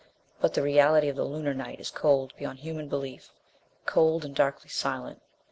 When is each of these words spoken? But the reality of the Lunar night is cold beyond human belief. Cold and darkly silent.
But 0.39 0.55
the 0.55 0.63
reality 0.63 1.09
of 1.09 1.15
the 1.15 1.25
Lunar 1.25 1.53
night 1.53 1.79
is 1.79 1.91
cold 1.91 2.33
beyond 2.35 2.57
human 2.61 2.87
belief. 2.89 3.29
Cold 3.85 4.25
and 4.25 4.33
darkly 4.35 4.69
silent. 4.71 5.21